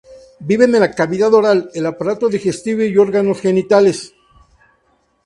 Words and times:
Viven 0.39 0.73
en 0.73 0.81
la 0.81 0.89
cavidad 0.95 1.31
oral, 1.31 1.69
el 1.75 1.85
aparato 1.85 2.27
digestivo 2.27 2.81
y 2.81 2.97
órganos 2.97 3.39
genitales. 3.39 4.15